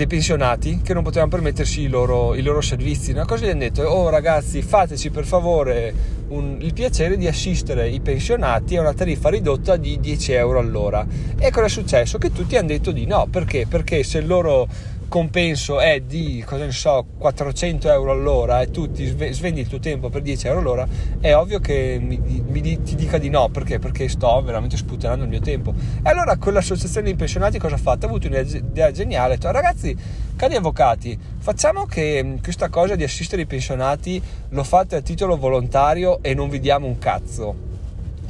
dei 0.00 0.06
pensionati 0.06 0.80
che 0.82 0.94
non 0.94 1.02
potevano 1.02 1.30
permettersi 1.30 1.82
i 1.82 1.88
loro, 1.88 2.34
i 2.34 2.40
loro 2.40 2.62
servizi. 2.62 3.10
Una 3.12 3.26
cosa 3.26 3.44
gli 3.44 3.50
hanno 3.50 3.58
detto, 3.58 3.82
oh 3.82 4.08
ragazzi 4.08 4.62
fateci 4.62 5.10
per 5.10 5.26
favore 5.26 5.92
un, 6.28 6.56
il 6.60 6.72
piacere 6.72 7.18
di 7.18 7.26
assistere 7.26 7.86
i 7.88 8.00
pensionati 8.00 8.76
a 8.76 8.80
una 8.80 8.94
tariffa 8.94 9.28
ridotta 9.28 9.76
di 9.76 10.00
10 10.00 10.32
euro 10.32 10.58
all'ora. 10.58 11.06
E 11.38 11.50
cosa 11.50 11.66
è 11.66 11.68
successo? 11.68 12.16
Che 12.16 12.32
tutti 12.32 12.56
hanno 12.56 12.68
detto 12.68 12.92
di 12.92 13.04
no, 13.04 13.26
perché? 13.30 13.66
Perché 13.68 14.02
se 14.02 14.22
loro 14.22 14.66
compenso 15.10 15.80
è 15.80 16.00
di, 16.00 16.42
cosa 16.46 16.64
ne 16.64 16.70
so, 16.70 17.04
400 17.18 17.90
euro 17.90 18.12
all'ora 18.12 18.62
e 18.62 18.70
tu 18.70 18.90
ti 18.92 19.04
svendi 19.32 19.60
il 19.60 19.66
tuo 19.66 19.80
tempo 19.80 20.08
per 20.08 20.22
10 20.22 20.46
euro 20.46 20.60
all'ora, 20.60 20.88
è 21.20 21.34
ovvio 21.34 21.58
che 21.58 21.98
mi, 22.00 22.18
mi, 22.46 22.80
ti 22.80 22.94
dica 22.94 23.18
di 23.18 23.28
no, 23.28 23.48
perché? 23.48 23.80
Perché 23.80 24.08
sto 24.08 24.40
veramente 24.40 24.76
sputtanando 24.76 25.24
il 25.24 25.28
mio 25.28 25.40
tempo. 25.40 25.74
E 26.02 26.08
allora 26.08 26.36
quell'associazione 26.36 27.08
di 27.08 27.16
pensionati 27.16 27.58
cosa 27.58 27.74
ha 27.74 27.78
fatto? 27.78 28.06
Ha 28.06 28.08
avuto 28.08 28.28
un'idea 28.28 28.92
geniale, 28.92 29.34
ha 29.34 29.36
detto 29.36 29.50
ragazzi, 29.50 29.94
cari 30.36 30.54
avvocati, 30.54 31.18
facciamo 31.38 31.86
che 31.86 32.38
questa 32.40 32.68
cosa 32.68 32.94
di 32.94 33.02
assistere 33.02 33.42
i 33.42 33.46
pensionati 33.46 34.22
lo 34.50 34.62
fate 34.62 34.94
a 34.94 35.00
titolo 35.00 35.36
volontario 35.36 36.22
e 36.22 36.34
non 36.34 36.48
vi 36.48 36.60
diamo 36.60 36.86
un 36.86 36.98
cazzo 36.98 37.69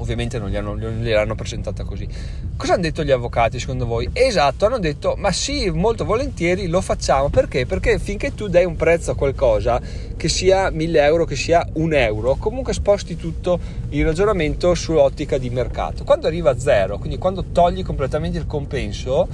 ovviamente 0.01 0.39
non, 0.39 0.55
hanno, 0.55 0.75
non 0.75 1.01
gliel'hanno 1.01 1.35
presentata 1.35 1.85
così. 1.85 2.09
Cosa 2.57 2.75
hanno 2.75 2.83
detto 2.83 3.05
gli 3.05 3.11
avvocati 3.11 3.59
secondo 3.59 3.87
voi? 3.87 4.09
Esatto, 4.13 4.67
hanno 4.67 4.79
detto 4.79 5.15
ma 5.17 5.31
sì, 5.31 5.71
molto 5.71 6.05
volentieri 6.05 6.67
lo 6.67 6.81
facciamo 6.81 7.29
perché? 7.29 7.67
Perché 7.67 7.99
finché 7.99 8.35
tu 8.35 8.49
dai 8.49 8.65
un 8.65 8.77
prezzo 8.77 9.13
a 9.13 9.15
qualcosa, 9.15 9.81
che 10.17 10.29
sia 10.29 10.71
1000 10.71 11.03
euro, 11.03 11.25
che 11.25 11.37
sia 11.37 11.67
un 11.75 11.93
euro, 11.93 12.37
comunque 12.37 12.73
sposti 12.73 13.17
tutto 13.17 13.59
il 13.91 14.05
ragionamento 14.05 14.75
sull'ottica 14.75 15.39
di 15.39 15.51
mercato. 15.51 16.05
Quando 16.05 16.27
arriva 16.27 16.51
a 16.51 16.59
zero, 16.59 16.99
quindi 16.99 17.19
quando 17.19 17.45
togli 17.53 17.83
completamente 17.83 18.39
il 18.39 18.47
compenso, 18.47 19.29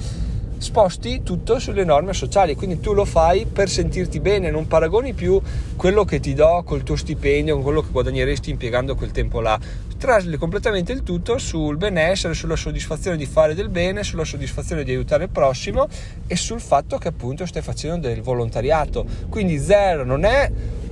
sposti 0.57 1.21
tutto 1.23 1.59
sulle 1.59 1.83
norme 1.83 2.13
sociali, 2.13 2.55
quindi 2.55 2.79
tu 2.79 2.93
lo 2.93 3.05
fai 3.05 3.45
per 3.45 3.69
sentirti 3.69 4.19
bene, 4.19 4.49
non 4.49 4.67
paragoni 4.67 5.13
più 5.13 5.39
quello 5.75 6.03
che 6.03 6.19
ti 6.19 6.33
do 6.33 6.63
col 6.65 6.83
tuo 6.83 6.95
stipendio 6.95 7.53
con 7.53 7.63
quello 7.63 7.81
che 7.81 7.91
guadagneresti 7.91 8.49
impiegando 8.49 8.95
quel 8.95 9.11
tempo 9.11 9.39
là, 9.39 9.59
trasli 9.97 10.37
completamente 10.37 10.91
il 10.93 11.03
tutto 11.03 11.37
sul 11.37 11.77
benessere, 11.77 12.33
sulla 12.33 12.55
soddisfazione 12.55 13.17
di 13.17 13.25
fare 13.25 13.53
del 13.55 13.69
bene, 13.69 14.03
sulla 14.03 14.23
soddisfazione 14.23 14.83
di 14.83 14.91
aiutare 14.91 15.25
il 15.25 15.29
prossimo 15.29 15.87
e 16.27 16.35
sul 16.35 16.61
fatto 16.61 16.97
che 16.97 17.09
appunto 17.09 17.45
stai 17.45 17.61
facendo 17.61 18.07
del 18.07 18.21
volontariato, 18.21 19.05
quindi 19.29 19.57
zero 19.59 20.05
non 20.05 20.23
è 20.23 20.49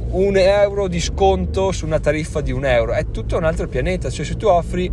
un 0.10 0.38
euro 0.38 0.88
di 0.88 1.00
sconto 1.00 1.72
su 1.72 1.86
una 1.86 2.00
tariffa 2.00 2.42
di 2.42 2.52
un 2.52 2.66
euro, 2.66 2.94
è 2.94 3.10
tutto 3.12 3.38
un 3.38 3.44
altro 3.44 3.68
pianeta, 3.68 4.10
cioè 4.10 4.26
se 4.26 4.36
tu 4.36 4.48
offri 4.48 4.92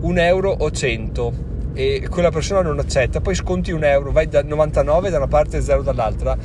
un 0.00 0.18
euro 0.18 0.50
o 0.50 0.70
100 0.70 1.46
e 1.74 2.06
quella 2.10 2.30
persona 2.30 2.62
non 2.62 2.78
accetta, 2.78 3.20
poi 3.20 3.34
sconti 3.34 3.72
un 3.72 3.84
euro, 3.84 4.12
vai 4.12 4.28
da 4.28 4.42
99 4.42 5.10
da 5.10 5.16
una 5.18 5.28
parte 5.28 5.58
e 5.58 5.60
0 5.60 5.82
dall'altra, 5.82 6.36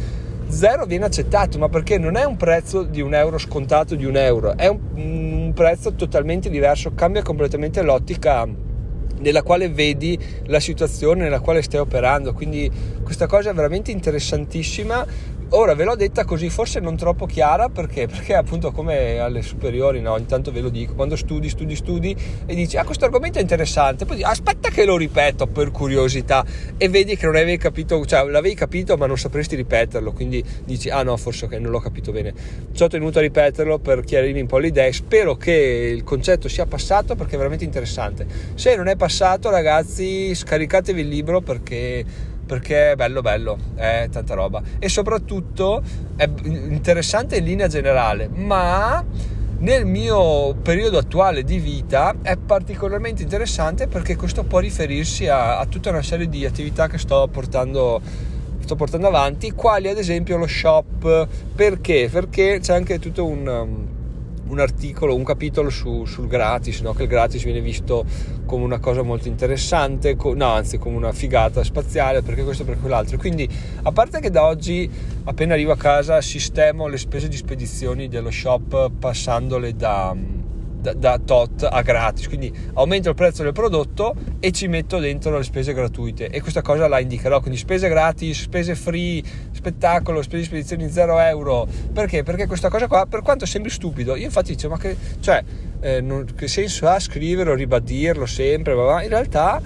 0 0.48 0.86
viene 0.86 1.06
accettato, 1.06 1.58
ma 1.58 1.70
perché 1.70 1.98
non 1.98 2.16
è 2.16 2.24
un 2.24 2.38
prezzo 2.38 2.84
di 2.84 3.02
un 3.02 3.14
euro 3.14 3.38
scontato 3.38 3.96
di 3.96 4.06
un 4.06 4.16
euro, 4.16 4.56
è 4.56 4.68
un, 4.68 4.80
prezzo 5.54 5.94
totalmente 5.94 6.50
diverso, 6.50 6.94
cambia 6.94 7.22
completamente 7.22 7.82
l'ottica 7.82 8.48
nella 9.20 9.44
quale 9.44 9.70
vedi 9.70 10.20
la 10.48 10.60
situazione 10.60 11.24
nella 11.24 11.40
quale 11.40 11.62
stai 11.62 11.80
operando. 11.80 12.34
Quindi 12.34 12.70
questa 13.04 13.28
cosa 13.28 13.52
è 13.52 13.54
veramente 13.54 13.92
interessantissima 13.92 15.06
Ora 15.56 15.76
ve 15.76 15.84
l'ho 15.84 15.96
detta 15.96 16.26
così, 16.26 16.50
forse 16.50 16.80
non 16.80 16.98
troppo 16.98 17.28
chiara 17.28 17.70
perché? 17.70 18.08
Perché 18.08 18.34
appunto 18.34 18.72
come 18.72 19.20
alle 19.20 19.44
superiori, 19.44 20.02
no? 20.02 20.18
Intanto 20.18 20.52
ve 20.52 20.62
lo 20.62 20.70
dico, 20.70 20.96
quando 20.96 21.16
studi, 21.16 21.48
studi, 21.48 21.76
studi 21.76 22.18
e 22.48 22.56
dici 22.56 22.76
ah 22.76 22.84
questo 22.84 23.06
argomento 23.06 23.38
è 23.38 23.42
interessante, 23.42 24.06
poi 24.06 24.16
dici 24.16 24.28
aspetta 24.28 24.70
che 24.70 24.84
lo 24.84 24.98
ripeto 24.98 25.46
per 25.46 25.70
curiosità 25.70 26.44
e 26.76 26.90
vedi 26.90 27.16
che 27.16 27.28
non 27.28 27.36
avevi 27.36 27.58
capito, 27.58 28.04
cioè 28.04 28.28
l'avevi 28.28 28.56
capito 28.56 28.98
ma 28.98 29.06
non 29.06 29.16
sapresti 29.16 29.56
ripeterlo, 29.56 30.12
quindi 30.12 30.44
dici 30.66 30.90
ah 30.90 31.04
no 31.04 31.16
forse 31.18 31.46
ok 31.46 31.52
non 31.54 31.70
l'ho 31.70 31.80
capito 31.80 32.12
bene. 32.12 32.34
Ci 32.74 32.82
ho 32.82 32.88
tenuto 32.88 33.20
a 33.20 33.22
ripeterlo 33.22 33.78
per 33.78 34.04
chiarirmi 34.04 34.42
un 34.42 34.48
po' 34.48 34.58
le 34.58 34.68
idee, 34.68 34.92
spero 34.92 35.36
che 35.36 35.52
il 35.96 36.04
concetto 36.04 36.50
sia 36.50 36.66
passato 36.66 37.14
perché 37.14 37.36
è 37.36 37.38
veramente 37.38 37.64
interessante. 37.64 38.26
Se 38.56 38.76
non 38.76 38.88
è 38.88 38.96
passato 38.96 39.52
ragazzi 39.52 40.34
scaricatevi 40.34 41.02
il 41.02 41.08
libro 41.10 41.42
perché 41.42 42.32
perché 42.46 42.92
è 42.92 42.96
bello 42.96 43.22
bello, 43.22 43.58
è 43.76 44.08
tanta 44.12 44.34
roba 44.34 44.62
e 44.80 44.90
soprattutto 44.90 45.82
è 46.16 46.30
interessante 46.44 47.38
in 47.38 47.46
linea 47.46 47.68
generale, 47.68 48.28
ma 48.28 49.04
nel 49.60 49.86
mio 49.86 50.56
periodo 50.56 50.98
attuale 50.98 51.44
di 51.44 51.58
vita 51.58 52.16
è 52.22 52.36
particolarmente 52.36 53.24
interessante 53.24 53.88
perché 53.88 54.18
questo 54.18 54.44
può 54.44 54.60
riferirsi 54.60 55.28
a, 55.28 55.58
a 55.60 55.66
tutta 55.66 55.90
una 55.90 56.02
serie 56.02 56.28
di 56.28 56.46
attività 56.46 56.88
che 56.88 56.98
sto 56.98 57.30
portando, 57.32 58.02
sto 58.60 58.76
portando 58.76 59.08
avanti, 59.08 59.52
quali 59.52 59.88
ad 59.88 59.98
esempio 59.98 60.36
lo 60.36 60.48
shop. 60.48 61.28
Perché? 61.56 62.10
Perché 62.12 62.60
c'è 62.60 62.74
anche 62.74 63.00
tutto 63.00 63.26
un 63.26 63.93
un 64.54 64.60
articolo, 64.60 65.16
un 65.16 65.24
capitolo 65.24 65.70
su, 65.70 66.06
sul 66.06 66.28
gratis, 66.28 66.82
no? 66.82 66.94
che 66.94 67.04
il 67.04 67.10
gratis 67.10 67.44
viene 67.44 67.60
visto 67.60 68.06
come 68.46 68.64
una 68.64 68.80
cosa 68.80 69.02
molto 69.02 69.28
interessante, 69.28 70.16
co- 70.16 70.36
no 70.36 70.48
anzi 70.48 70.78
come 70.78 70.96
una 70.96 71.12
figata 71.12 71.64
spaziale, 71.64 72.22
perché 72.22 72.44
questo 72.44 72.64
e 72.64 72.66
per 72.66 72.80
quell'altro. 72.80 73.18
Quindi 73.18 73.50
a 73.82 73.92
parte 73.92 74.20
che 74.20 74.30
da 74.30 74.46
oggi 74.46 74.90
appena 75.26 75.54
arrivo 75.54 75.72
a 75.72 75.78
casa 75.78 76.22
sistemo 76.22 76.88
le 76.88 76.98
spese 76.98 77.28
di 77.28 77.36
spedizioni 77.36 78.08
dello 78.08 78.32
shop 78.32 78.92
passandole 79.00 79.76
da 79.76 80.16
da, 80.84 80.94
da, 80.94 81.18
tot 81.18 81.64
a 81.64 81.82
gratis, 81.82 82.28
quindi 82.28 82.54
aumento 82.74 83.10
il 83.10 83.16
prezzo 83.16 83.42
del 83.42 83.54
prodotto 83.54 84.14
e 84.40 84.52
ci 84.52 84.68
metto 84.68 85.00
dentro 85.00 85.38
le 85.38 85.44
spese 85.44 85.74
gratuite. 85.74 86.28
E 86.28 86.42
questa 86.42 86.62
cosa 86.62 86.88
la 86.90 87.00
indicherò, 87.00 87.40
quindi 87.40 87.58
spese 87.58 87.88
gratis, 87.88 88.42
spese 88.42 88.76
free, 88.76 89.24
spettacolo, 89.52 90.22
spese 90.22 90.42
di 90.42 90.48
spedizioni 90.48 90.90
0 90.90 91.20
euro, 91.20 91.68
perché? 91.94 92.24
Perché 92.24 92.46
questa 92.46 92.70
cosa 92.70 92.88
qua, 92.88 93.06
per 93.06 93.22
quanto 93.22 93.46
sembri 93.46 93.72
stupido, 93.72 94.16
io 94.16 94.26
infatti 94.26 94.52
dicevo 94.52 94.74
ma 94.74 94.80
che, 94.80 94.98
cioè, 95.20 95.44
eh, 95.80 96.02
non, 96.02 96.26
che 96.36 96.48
senso 96.48 96.88
ha 96.88 97.00
scriverlo, 97.00 97.54
ribadirlo 97.54 98.26
sempre, 98.26 98.74
ma 98.74 99.04
in 99.04 99.10
realtà 99.10 99.62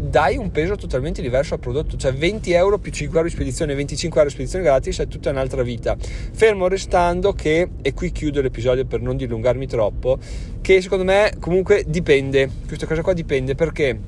dai 0.00 0.36
un 0.36 0.50
peso 0.50 0.76
totalmente 0.76 1.22
diverso 1.22 1.54
al 1.54 1.60
prodotto, 1.60 1.96
cioè 1.96 2.12
20 2.12 2.52
euro 2.52 2.78
più 2.78 2.90
5 2.90 3.16
euro 3.16 3.28
di 3.28 3.34
spedizione, 3.34 3.74
25 3.74 4.16
euro 4.16 4.28
di 4.28 4.34
spedizione 4.34 4.64
gratis 4.64 4.98
è 5.00 5.08
tutta 5.08 5.30
un'altra 5.30 5.62
vita. 5.62 5.96
Fermo 5.98 6.68
restando 6.68 7.32
che, 7.32 7.68
e 7.82 7.94
qui 7.94 8.12
chiudo 8.12 8.40
l'episodio 8.40 8.84
per 8.84 9.00
non 9.00 9.16
dilungarmi 9.16 9.66
troppo, 9.66 10.18
che 10.60 10.80
secondo 10.80 11.04
me 11.04 11.32
comunque 11.38 11.84
dipende, 11.86 12.48
questa 12.66 12.86
cosa 12.86 13.02
qua 13.02 13.12
dipende. 13.12 13.54
Perché? 13.54 13.98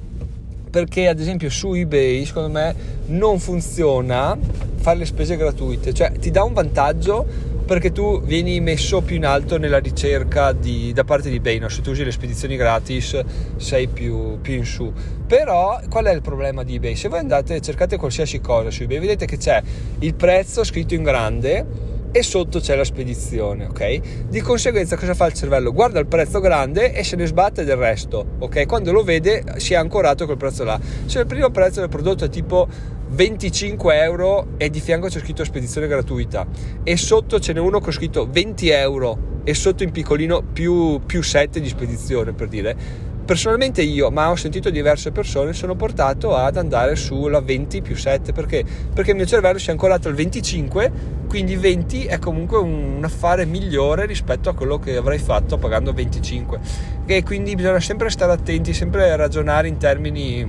Perché 0.70 1.08
ad 1.08 1.18
esempio 1.18 1.50
su 1.50 1.74
eBay 1.74 2.24
secondo 2.24 2.50
me 2.50 2.74
non 3.06 3.40
funziona 3.40 4.38
fare 4.76 4.98
le 4.98 5.04
spese 5.04 5.36
gratuite, 5.36 5.92
cioè 5.92 6.12
ti 6.12 6.30
dà 6.30 6.42
un 6.42 6.52
vantaggio 6.52 7.26
perché 7.70 7.92
tu 7.92 8.20
vieni 8.22 8.58
messo 8.58 9.00
più 9.00 9.14
in 9.14 9.24
alto 9.24 9.56
nella 9.56 9.78
ricerca 9.78 10.50
di, 10.50 10.92
da 10.92 11.04
parte 11.04 11.30
di 11.30 11.36
eBay, 11.36 11.60
no? 11.60 11.68
se 11.68 11.82
tu 11.82 11.90
usi 11.90 12.02
le 12.02 12.10
spedizioni 12.10 12.56
gratis 12.56 13.20
sei 13.58 13.86
più, 13.86 14.40
più, 14.40 14.54
in 14.54 14.64
su. 14.64 14.92
Però 15.24 15.78
qual 15.88 16.06
è 16.06 16.12
il 16.12 16.20
problema 16.20 16.64
di 16.64 16.74
eBay? 16.74 16.96
Se 16.96 17.08
voi 17.08 17.20
andate 17.20 17.54
e 17.54 17.60
cercate 17.60 17.96
qualsiasi 17.96 18.40
cosa 18.40 18.72
su 18.72 18.82
eBay, 18.82 18.98
vedete 18.98 19.24
che 19.24 19.36
c'è 19.36 19.62
il 20.00 20.14
prezzo 20.16 20.64
scritto 20.64 20.94
in 20.94 21.04
grande 21.04 21.64
e 22.10 22.24
sotto 22.24 22.58
c'è 22.58 22.74
la 22.74 22.82
spedizione, 22.82 23.66
ok? 23.66 24.26
Di 24.28 24.40
conseguenza 24.40 24.96
cosa 24.96 25.14
fa 25.14 25.26
il 25.26 25.34
cervello? 25.34 25.72
Guarda 25.72 26.00
il 26.00 26.06
prezzo 26.06 26.40
grande 26.40 26.92
e 26.92 27.04
se 27.04 27.14
ne 27.14 27.26
sbatte 27.26 27.62
del 27.62 27.76
resto, 27.76 28.30
ok? 28.40 28.66
Quando 28.66 28.90
lo 28.90 29.04
vede 29.04 29.44
si 29.58 29.74
è 29.74 29.76
ancorato 29.76 30.24
quel 30.24 30.36
prezzo 30.36 30.64
là. 30.64 30.76
Se 31.06 31.20
il 31.20 31.26
primo 31.26 31.50
prezzo 31.50 31.78
del 31.78 31.88
prodotto 31.88 32.24
è 32.24 32.28
tipo 32.28 32.98
25 33.12 34.02
euro 34.02 34.48
e 34.56 34.70
di 34.70 34.80
fianco 34.80 35.08
c'è 35.08 35.18
scritto 35.18 35.44
spedizione 35.44 35.88
gratuita. 35.88 36.46
E 36.84 36.96
sotto 36.96 37.40
ce 37.40 37.52
n'è 37.52 37.58
uno 37.58 37.80
con 37.80 37.92
scritto 37.92 38.28
20 38.30 38.68
euro 38.68 39.18
e 39.42 39.52
sotto 39.54 39.82
in 39.82 39.90
piccolino 39.90 40.42
più, 40.42 41.00
più 41.04 41.22
7 41.22 41.60
di 41.60 41.68
spedizione 41.68 42.32
per 42.32 42.48
dire. 42.48 43.08
Personalmente 43.24 43.82
io 43.82 44.10
ma 44.10 44.30
ho 44.30 44.36
sentito 44.36 44.70
diverse 44.70 45.12
persone 45.12 45.52
sono 45.52 45.76
portato 45.76 46.34
ad 46.34 46.56
andare 46.56 46.96
sulla 46.96 47.40
20 47.40 47.80
più 47.80 47.96
7 47.96 48.32
perché? 48.32 48.64
Perché 48.92 49.10
il 49.10 49.16
mio 49.16 49.26
cervello 49.26 49.58
si 49.58 49.68
è 49.68 49.72
ancorato 49.72 50.08
al 50.08 50.14
25 50.14 51.18
quindi 51.28 51.54
20 51.54 52.06
è 52.06 52.18
comunque 52.18 52.58
un 52.58 53.00
affare 53.04 53.44
migliore 53.44 54.06
rispetto 54.06 54.48
a 54.48 54.54
quello 54.54 54.80
che 54.80 54.96
avrei 54.96 55.18
fatto 55.18 55.58
pagando 55.58 55.92
25 55.92 56.58
e 57.06 57.22
quindi 57.22 57.54
bisogna 57.54 57.78
sempre 57.78 58.10
stare 58.10 58.32
attenti 58.32 58.74
sempre 58.74 59.14
ragionare 59.14 59.68
in 59.68 59.76
termini 59.76 60.40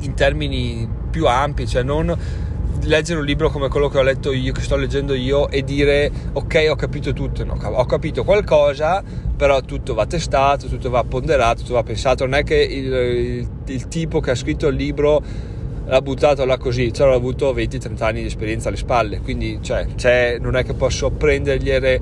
in 0.00 0.14
termini 0.14 0.95
più 1.10 1.26
ampi 1.26 1.66
cioè 1.66 1.82
non 1.82 2.16
leggere 2.86 3.18
un 3.18 3.26
libro 3.26 3.50
come 3.50 3.68
quello 3.68 3.88
che 3.88 3.98
ho 3.98 4.02
letto 4.02 4.32
io, 4.32 4.52
che 4.52 4.60
sto 4.60 4.76
leggendo 4.76 5.14
io 5.14 5.48
e 5.48 5.62
dire 5.62 6.10
ok 6.32 6.66
ho 6.70 6.76
capito 6.76 7.12
tutto, 7.12 7.44
no, 7.44 7.58
ho 7.60 7.84
capito 7.84 8.24
qualcosa, 8.24 9.02
però 9.36 9.60
tutto 9.60 9.94
va 9.94 10.06
testato, 10.06 10.66
tutto 10.66 10.90
va 10.90 11.02
ponderato, 11.04 11.62
tutto 11.62 11.74
va 11.74 11.82
pensato, 11.82 12.24
non 12.24 12.34
è 12.34 12.44
che 12.44 12.56
il, 12.56 12.92
il, 12.92 13.48
il 13.66 13.88
tipo 13.88 14.20
che 14.20 14.30
ha 14.32 14.34
scritto 14.34 14.68
il 14.68 14.76
libro 14.76 15.22
l'ha 15.88 16.02
buttato 16.02 16.44
là 16.44 16.58
così, 16.58 16.92
cioè 16.92 17.08
ho 17.08 17.14
avuto 17.14 17.52
20-30 17.52 18.02
anni 18.02 18.20
di 18.20 18.26
esperienza 18.26 18.68
alle 18.68 18.76
spalle, 18.76 19.20
quindi 19.20 19.60
cioè, 19.62 20.38
non 20.40 20.56
è 20.56 20.64
che 20.64 20.74
posso 20.74 21.10
prendergliele 21.10 22.00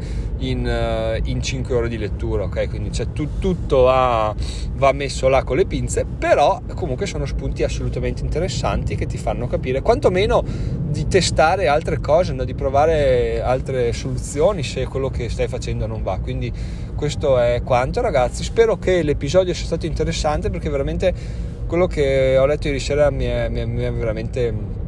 in, 0.51 0.67
uh, 0.67 1.21
in 1.29 1.43
5 1.43 1.75
ore 1.75 1.89
di 1.89 1.99
lettura, 1.99 2.45
ok? 2.45 2.69
Quindi 2.69 2.93
cioè, 2.93 3.13
tu, 3.13 3.39
tutto 3.39 3.83
va, 3.83 4.35
va, 4.75 4.93
messo 4.93 5.29
là 5.29 5.43
con 5.45 5.57
le 5.57 5.67
pinze, 5.67 6.05
però 6.05 6.61
comunque 6.75 7.07
sono 7.07 7.27
spunti 7.27 7.63
assolutamente 7.63 8.23
interessanti 8.23 8.97
che 8.97 9.07
ti 9.07 9.19
fanno 9.19 9.47
capire 9.47 9.83
quantomeno 9.83 10.43
di 10.43 11.07
testare 11.09 11.67
altre 11.69 11.99
cose, 11.99 12.33
no? 12.33 12.45
di 12.45 12.55
provare 12.55 13.43
altre 13.43 13.93
soluzioni 13.93 14.63
se 14.63 14.87
quello 14.87 15.11
che 15.11 15.29
stai 15.29 15.49
facendo 15.49 15.87
non 15.87 16.03
va. 16.03 16.19
Quindi 16.19 16.53
questo 16.95 17.39
è 17.39 17.63
quanto 17.65 18.01
ragazzi, 18.01 18.45
spero 18.45 18.79
che 18.79 19.03
l'episodio 19.03 19.53
sia 19.55 19.67
stato 19.67 19.87
interessante 19.87 20.51
perché 20.51 20.69
veramente 20.71 21.13
quello 21.67 21.87
che 21.87 22.37
ho 22.39 22.47
letto 22.47 22.69
ieri 22.69 22.79
sera 22.79 23.11
mi 23.11 23.25
è, 23.25 23.49
mi 23.49 23.61
è, 23.61 23.65
mi 23.65 23.83
è 23.83 23.93
veramente 23.93 24.83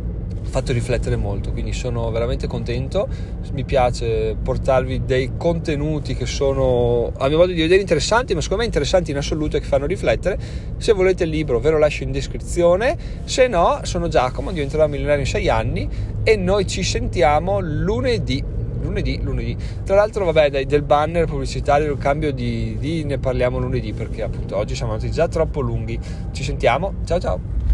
fatto 0.49 0.73
riflettere 0.73 1.17
molto, 1.17 1.53
quindi 1.53 1.73
sono 1.73 2.11
veramente 2.11 2.47
contento. 2.47 3.09
Mi 3.53 3.65
piace 3.65 4.37
portarvi 4.41 5.05
dei 5.05 5.33
contenuti 5.37 6.15
che 6.15 6.27
sono 6.27 7.13
a 7.17 7.29
mio 7.29 7.39
modo 7.39 7.53
di 7.53 7.61
vedere 7.61 7.81
interessanti, 7.81 8.35
ma 8.35 8.41
secondo 8.41 8.63
me 8.63 8.67
interessanti 8.69 9.11
in 9.11 9.17
assoluto 9.17 9.57
e 9.57 9.61
che 9.61 9.67
fanno 9.67 9.87
riflettere. 9.87 10.39
Se 10.79 10.93
volete 10.93 11.25
il 11.25 11.31
libro 11.31 11.61
ve 11.61 11.71
lo 11.71 11.79
lascio 11.79 12.03
in 12.03 12.13
descrizione, 12.13 12.97
se 13.25 13.49
no 13.49 13.81
sono 13.83 14.09
Giacomo, 14.09 14.53
diventerò 14.53 14.87
milionario 14.87 15.21
in 15.21 15.27
6 15.27 15.49
anni 15.49 15.89
e 16.23 16.37
noi 16.37 16.67
ci 16.67 16.83
sentiamo 16.83 17.61
lunedì 17.61 18.55
lunedì, 18.87 19.21
lunedì. 19.23 19.57
Tra 19.85 19.97
l'altro, 19.97 20.25
vabbè, 20.27 20.51
dai, 20.51 20.67
del 20.67 20.83
banner 20.83 21.27
pubblicitario, 21.27 21.93
il 21.93 21.99
cambio 21.99 22.33
di, 22.33 22.77
di 22.79 23.05
ne 23.05 23.19
parliamo 23.19 23.59
lunedì 23.59 23.93
perché 23.93 24.23
appunto 24.23 24.57
oggi 24.57 24.75
siamo 24.75 24.93
andati 24.93 25.11
già 25.11 25.29
troppo 25.29 25.61
lunghi. 25.61 25.99
Ci 26.31 26.45
sentiamo, 26.45 26.95
ciao 27.05 27.19
ciao. 27.19 27.66